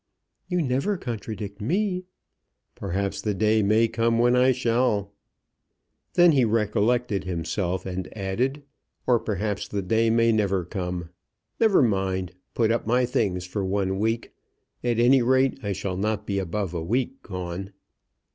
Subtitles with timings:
[0.47, 2.05] "You never contradict me."
[2.73, 5.13] "Perhaps the day may come when I shall."
[6.15, 8.63] Then he recollected himself, and added,
[9.05, 11.11] "Or perhaps the day may never come.
[11.59, 12.31] Never mind.
[12.55, 14.33] Put up my things for one week.
[14.83, 17.71] At any rate I shall not be above a week gone."